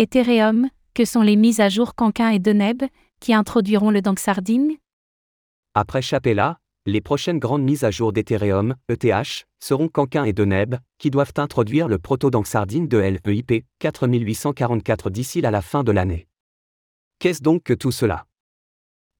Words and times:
Ethereum, 0.00 0.68
que 0.94 1.04
sont 1.04 1.22
les 1.22 1.34
mises 1.34 1.58
à 1.58 1.68
jour 1.68 1.96
Canquin 1.96 2.28
et 2.28 2.38
Deneb, 2.38 2.84
qui 3.18 3.34
introduiront 3.34 3.90
le 3.90 4.00
Danksarding 4.00 4.76
Après 5.74 6.02
Chapella, 6.02 6.60
les 6.86 7.00
prochaines 7.00 7.40
grandes 7.40 7.64
mises 7.64 7.82
à 7.82 7.90
jour 7.90 8.12
d'Ethereum, 8.12 8.76
ETH, 8.88 9.48
seront 9.58 9.88
Canquin 9.88 10.22
et 10.22 10.32
Deneb, 10.32 10.76
qui 10.98 11.10
doivent 11.10 11.32
introduire 11.36 11.88
le 11.88 11.98
proto-Danksarding 11.98 12.86
de 12.86 12.98
LEIP 12.98 13.64
4844 13.80 15.10
d'ici 15.10 15.44
à 15.44 15.50
la 15.50 15.62
fin 15.62 15.82
de 15.82 15.90
l'année. 15.90 16.28
Qu'est-ce 17.18 17.42
donc 17.42 17.64
que 17.64 17.74
tout 17.74 17.90
cela? 17.90 18.26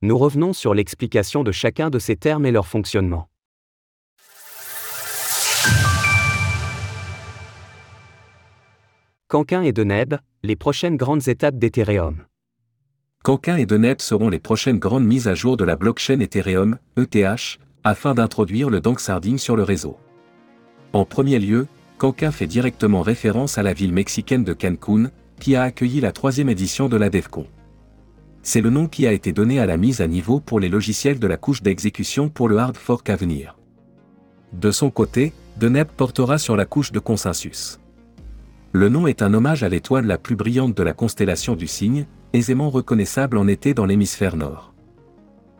Nous 0.00 0.16
revenons 0.16 0.52
sur 0.52 0.74
l'explication 0.74 1.42
de 1.42 1.50
chacun 1.50 1.90
de 1.90 1.98
ces 1.98 2.14
termes 2.14 2.46
et 2.46 2.52
leur 2.52 2.68
fonctionnement. 2.68 3.28
Canquin 9.30 9.60
et 9.60 9.72
Deneb, 9.72 10.14
les 10.42 10.56
prochaines 10.56 10.96
grandes 10.96 11.28
étapes 11.28 11.58
d'Ethereum. 11.58 12.24
Canquin 13.22 13.56
et 13.56 13.66
Deneb 13.66 14.00
seront 14.00 14.30
les 14.30 14.38
prochaines 14.38 14.78
grandes 14.78 15.04
mises 15.04 15.28
à 15.28 15.34
jour 15.34 15.58
de 15.58 15.64
la 15.64 15.76
blockchain 15.76 16.20
Ethereum, 16.20 16.78
ETH, 16.96 17.58
afin 17.84 18.14
d'introduire 18.14 18.70
le 18.70 18.80
Danksarding 18.80 19.36
sur 19.36 19.54
le 19.54 19.64
réseau. 19.64 19.98
En 20.94 21.04
premier 21.04 21.38
lieu, 21.38 21.66
Canquin 21.98 22.30
fait 22.30 22.46
directement 22.46 23.02
référence 23.02 23.58
à 23.58 23.62
la 23.62 23.74
ville 23.74 23.92
mexicaine 23.92 24.44
de 24.44 24.54
Cancun, 24.54 25.10
qui 25.38 25.56
a 25.56 25.62
accueilli 25.62 26.00
la 26.00 26.12
troisième 26.12 26.48
édition 26.48 26.88
de 26.88 26.96
la 26.96 27.10
DevCon. 27.10 27.46
C'est 28.42 28.62
le 28.62 28.70
nom 28.70 28.86
qui 28.86 29.06
a 29.06 29.12
été 29.12 29.34
donné 29.34 29.60
à 29.60 29.66
la 29.66 29.76
mise 29.76 30.00
à 30.00 30.06
niveau 30.06 30.40
pour 30.40 30.58
les 30.58 30.70
logiciels 30.70 31.18
de 31.18 31.26
la 31.26 31.36
couche 31.36 31.62
d'exécution 31.62 32.30
pour 32.30 32.48
le 32.48 32.56
hard 32.56 32.78
fork 32.78 33.10
à 33.10 33.16
venir. 33.16 33.58
De 34.54 34.70
son 34.70 34.88
côté, 34.88 35.34
Deneb 35.58 35.88
portera 35.88 36.38
sur 36.38 36.56
la 36.56 36.64
couche 36.64 36.92
de 36.92 36.98
consensus. 36.98 37.78
Le 38.72 38.90
nom 38.90 39.06
est 39.06 39.22
un 39.22 39.32
hommage 39.32 39.62
à 39.62 39.68
l'étoile 39.70 40.06
la 40.06 40.18
plus 40.18 40.36
brillante 40.36 40.76
de 40.76 40.82
la 40.82 40.92
constellation 40.92 41.56
du 41.56 41.66
Cygne, 41.66 42.06
aisément 42.34 42.68
reconnaissable 42.68 43.38
en 43.38 43.48
été 43.48 43.72
dans 43.72 43.86
l'hémisphère 43.86 44.36
nord. 44.36 44.74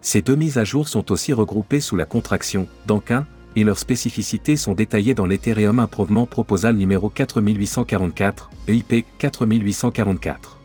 Ces 0.00 0.22
deux 0.22 0.36
mises 0.36 0.58
à 0.58 0.64
jour 0.64 0.88
sont 0.88 1.10
aussi 1.10 1.32
regroupées 1.32 1.80
sous 1.80 1.96
la 1.96 2.04
contraction 2.04 2.68
d'Anquin, 2.86 3.26
et 3.56 3.64
leurs 3.64 3.78
spécificités 3.78 4.56
sont 4.56 4.74
détaillées 4.74 5.14
dans 5.14 5.26
l'Ethereum 5.26 5.78
Improvement 5.80 6.26
Proposal 6.26 6.76
numéro 6.76 7.10
4844, 7.10 8.50
EIP 8.68 9.04
4844. 9.18 10.58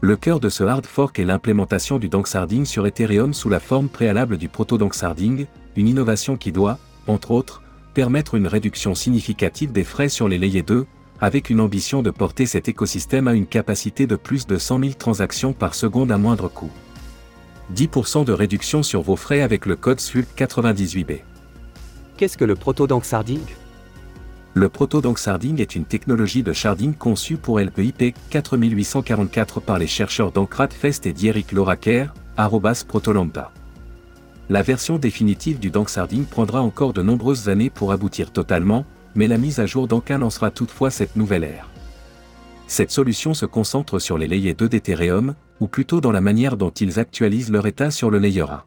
Le 0.00 0.16
cœur 0.16 0.40
de 0.40 0.48
ce 0.48 0.64
hard 0.64 0.84
fork 0.84 1.18
est 1.18 1.24
l'implémentation 1.24 1.98
du 1.98 2.08
Danksarding 2.08 2.64
sur 2.64 2.86
Ethereum 2.86 3.32
sous 3.32 3.48
la 3.48 3.60
forme 3.60 3.88
préalable 3.88 4.36
du 4.36 4.48
proto-Danksarding, 4.48 5.46
une 5.76 5.88
innovation 5.88 6.36
qui 6.36 6.52
doit, 6.52 6.78
entre 7.06 7.30
autres, 7.30 7.62
permettre 7.94 8.34
une 8.34 8.46
réduction 8.46 8.94
significative 8.94 9.72
des 9.72 9.84
frais 9.84 10.10
sur 10.10 10.28
les 10.28 10.38
layers 10.38 10.62
2, 10.62 10.86
avec 11.20 11.50
une 11.50 11.60
ambition 11.60 12.02
de 12.02 12.10
porter 12.10 12.46
cet 12.46 12.68
écosystème 12.68 13.28
à 13.28 13.34
une 13.34 13.46
capacité 13.46 14.06
de 14.06 14.16
plus 14.16 14.46
de 14.46 14.58
100 14.58 14.80
000 14.80 14.92
transactions 14.98 15.52
par 15.52 15.74
seconde 15.74 16.12
à 16.12 16.18
moindre 16.18 16.48
coût. 16.48 16.70
10% 17.74 18.24
de 18.24 18.32
réduction 18.32 18.82
sur 18.82 19.02
vos 19.02 19.16
frais 19.16 19.40
avec 19.40 19.66
le 19.66 19.76
code 19.76 19.98
SWIFT98B. 19.98 21.20
Qu'est-ce 22.16 22.38
que 22.38 22.44
le 22.44 22.54
proto-Danksarding 22.54 23.42
Le 24.54 24.68
proto-Danksarding 24.68 25.60
est 25.60 25.74
une 25.74 25.84
technologie 25.84 26.42
de 26.42 26.52
sharding 26.52 26.94
conçue 26.94 27.36
pour 27.36 27.58
LPIP 27.58 28.14
4844 28.30 29.60
par 29.60 29.78
les 29.78 29.86
chercheurs 29.86 30.32
d'Ankrat 30.32 30.68
Fest 30.68 31.06
et 31.06 31.12
d'Eric 31.12 31.52
Loraker, 31.52 32.06
arrobas 32.36 32.84
protolambda. 32.86 33.52
La 34.48 34.62
version 34.62 34.98
définitive 34.98 35.58
du 35.58 35.70
Danksarding 35.70 36.24
prendra 36.24 36.62
encore 36.62 36.92
de 36.92 37.02
nombreuses 37.02 37.48
années 37.48 37.68
pour 37.68 37.90
aboutir 37.90 38.30
totalement, 38.32 38.86
mais 39.16 39.26
la 39.26 39.38
mise 39.38 39.58
à 39.58 39.66
jour 39.66 39.88
d'Anka 39.88 40.18
lancera 40.18 40.50
toutefois 40.50 40.90
cette 40.90 41.16
nouvelle 41.16 41.44
ère. 41.44 41.68
Cette 42.66 42.90
solution 42.90 43.34
se 43.34 43.46
concentre 43.46 43.98
sur 43.98 44.18
les 44.18 44.26
layers 44.26 44.54
2 44.54 44.68
d'Ethereum, 44.68 45.34
ou 45.60 45.68
plutôt 45.68 46.00
dans 46.00 46.12
la 46.12 46.20
manière 46.20 46.56
dont 46.56 46.70
ils 46.70 46.98
actualisent 46.98 47.50
leur 47.50 47.66
état 47.66 47.90
sur 47.90 48.10
le 48.10 48.18
layer 48.18 48.42
1. 48.42 48.62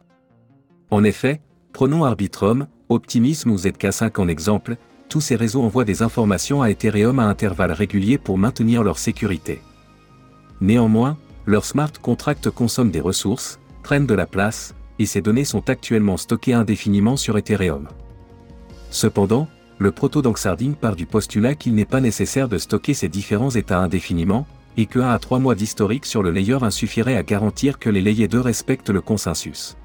En 0.90 1.04
effet, 1.04 1.40
prenons 1.72 2.04
Arbitrum, 2.04 2.66
Optimism 2.88 3.50
ou 3.50 3.56
ZK5 3.56 4.20
en 4.20 4.26
exemple, 4.26 4.76
tous 5.08 5.20
ces 5.20 5.36
réseaux 5.36 5.62
envoient 5.62 5.84
des 5.84 6.02
informations 6.02 6.62
à 6.62 6.70
Ethereum 6.70 7.18
à 7.18 7.24
intervalles 7.24 7.72
réguliers 7.72 8.18
pour 8.18 8.38
maintenir 8.38 8.82
leur 8.82 8.98
sécurité. 8.98 9.60
Néanmoins, 10.60 11.16
leurs 11.46 11.64
smart 11.64 11.92
contracts 12.00 12.50
consomment 12.50 12.90
des 12.90 13.00
ressources, 13.00 13.60
prennent 13.82 14.06
de 14.06 14.14
la 14.14 14.26
place, 14.26 14.74
et 14.98 15.06
ces 15.06 15.22
données 15.22 15.44
sont 15.44 15.68
actuellement 15.70 16.16
stockées 16.16 16.52
indéfiniment 16.52 17.16
sur 17.16 17.38
Ethereum. 17.38 17.88
Cependant, 18.90 19.48
le 19.80 19.92
proto-Danksarding 19.92 20.74
part 20.74 20.94
du 20.94 21.06
postulat 21.06 21.54
qu'il 21.54 21.74
n'est 21.74 21.86
pas 21.86 22.02
nécessaire 22.02 22.50
de 22.50 22.58
stocker 22.58 22.92
ces 22.92 23.08
différents 23.08 23.50
états 23.50 23.78
indéfiniment, 23.78 24.46
et 24.76 24.84
que 24.84 24.98
1 24.98 25.08
à 25.08 25.18
3 25.18 25.38
mois 25.38 25.54
d'historique 25.54 26.04
sur 26.04 26.22
le 26.22 26.30
layer 26.30 26.58
1 26.62 26.70
suffirait 26.70 27.16
à 27.16 27.22
garantir 27.22 27.78
que 27.78 27.88
les 27.88 28.02
layers 28.02 28.28
2 28.28 28.38
respectent 28.40 28.90
le 28.90 29.00
consensus. 29.00 29.78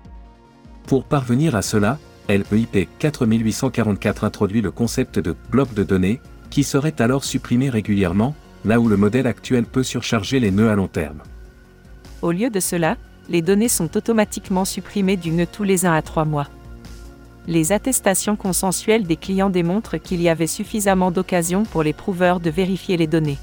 Pour 0.86 1.06
parvenir 1.06 1.56
à 1.56 1.62
cela, 1.62 1.98
LEIP 2.28 2.90
4844 3.00 4.26
introduit 4.26 4.62
le 4.62 4.70
concept 4.70 5.18
de 5.18 5.34
bloc 5.50 5.74
de 5.74 5.84
données, 5.84 6.20
qui 6.50 6.66
serait 6.66 7.02
alors 7.02 7.24
supprimé 7.24 7.70
régulièrement, 7.70 8.36
là 8.66 8.82
où 8.82 8.90
le 8.90 8.98
modèle 8.98 9.28
actuel 9.28 9.64
peut 9.64 9.84
surcharger 9.84 10.42
les 10.42 10.52
nœuds 10.52 10.70
à 10.70 10.76
long 10.76 10.90
terme. 10.90 11.22
Au 12.22 12.34
lieu 12.34 12.50
de 12.50 12.60
cela, 12.60 12.98
les 13.30 13.42
données 13.42 13.70
sont 13.70 13.96
automatiquement 13.96 14.66
supprimées 14.66 15.18
du 15.18 15.32
nœud 15.32 15.48
tous 15.50 15.64
les 15.64 15.86
1 15.86 15.94
à 15.94 16.02
3 16.02 16.26
mois 16.26 16.50
les 17.48 17.72
attestations 17.72 18.36
consensuelles 18.36 19.06
des 19.06 19.18
clients 19.18 19.50
démontrent 19.50 19.98
qu'il 19.98 20.22
y 20.22 20.30
avait 20.30 20.48
suffisamment 20.48 21.12
d'occasions 21.12 21.64
pour 21.64 21.84
les 21.84 21.94
prouveurs 21.94 22.40
de 22.40 22.50
vérifier 22.50 22.98
les 22.98 23.08
données. 23.08 23.38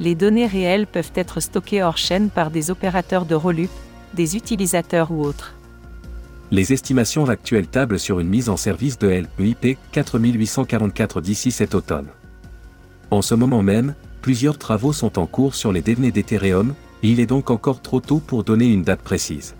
Les 0.00 0.14
données 0.14 0.46
réelles 0.46 0.86
peuvent 0.86 1.12
être 1.14 1.40
stockées 1.40 1.82
hors 1.82 1.98
chaîne 1.98 2.30
par 2.30 2.50
des 2.50 2.70
opérateurs 2.70 3.26
de 3.26 3.34
Rolup, 3.34 3.70
des 4.14 4.36
utilisateurs 4.36 5.10
ou 5.10 5.22
autres. 5.22 5.54
Les 6.50 6.72
estimations 6.72 7.28
actuelles 7.28 7.66
tablent 7.66 7.98
sur 7.98 8.20
une 8.20 8.28
mise 8.28 8.48
en 8.48 8.56
service 8.56 8.98
de 8.98 9.24
LEIP 9.38 9.78
4844 9.92 11.20
d'ici 11.20 11.50
cet 11.50 11.74
automne. 11.74 12.08
En 13.10 13.22
ce 13.22 13.34
moment 13.34 13.62
même, 13.62 13.94
plusieurs 14.22 14.58
travaux 14.58 14.92
sont 14.92 15.18
en 15.18 15.26
cours 15.26 15.54
sur 15.54 15.72
les 15.72 15.82
données 15.82 16.12
d'Ethereum, 16.12 16.74
et 17.02 17.08
il 17.08 17.20
est 17.20 17.26
donc 17.26 17.50
encore 17.50 17.82
trop 17.82 18.00
tôt 18.00 18.18
pour 18.18 18.44
donner 18.44 18.66
une 18.66 18.82
date 18.82 19.02
précise. 19.02 19.54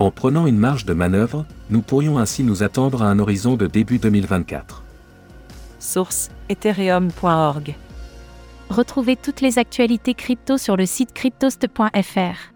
En 0.00 0.10
prenant 0.10 0.46
une 0.46 0.56
marge 0.56 0.86
de 0.86 0.94
manœuvre, 0.94 1.44
nous 1.68 1.82
pourrions 1.82 2.18
ainsi 2.18 2.42
nous 2.42 2.62
attendre 2.62 3.02
à 3.02 3.10
un 3.10 3.18
horizon 3.18 3.56
de 3.56 3.66
début 3.66 3.98
2024. 3.98 4.82
Source 5.78 6.30
ethereum.org. 6.48 7.74
Retrouvez 8.70 9.16
toutes 9.16 9.42
les 9.42 9.58
actualités 9.58 10.14
crypto 10.14 10.56
sur 10.56 10.78
le 10.78 10.86
site 10.86 11.12
cryptost.fr. 11.12 12.54